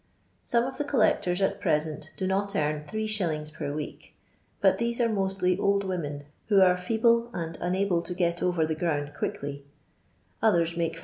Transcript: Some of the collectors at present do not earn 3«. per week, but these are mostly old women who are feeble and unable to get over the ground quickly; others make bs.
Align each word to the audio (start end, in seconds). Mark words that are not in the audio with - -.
Some 0.43 0.63
of 0.63 0.79
the 0.79 0.83
collectors 0.83 1.43
at 1.43 1.61
present 1.61 2.11
do 2.17 2.25
not 2.25 2.55
earn 2.55 2.85
3«. 2.85 3.53
per 3.53 3.71
week, 3.71 4.15
but 4.59 4.79
these 4.79 4.99
are 4.99 5.07
mostly 5.07 5.55
old 5.59 5.83
women 5.83 6.23
who 6.47 6.59
are 6.59 6.75
feeble 6.75 7.29
and 7.35 7.55
unable 7.61 8.01
to 8.01 8.15
get 8.15 8.41
over 8.41 8.65
the 8.65 8.73
ground 8.73 9.13
quickly; 9.13 9.63
others 10.41 10.75
make 10.75 10.93
bs. 10.95 10.99